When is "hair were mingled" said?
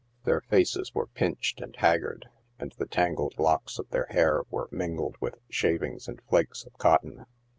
4.09-5.15